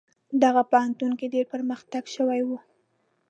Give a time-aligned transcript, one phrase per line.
[0.43, 2.49] دغه پوهنتون کې ډیر پرمختګ شوی و.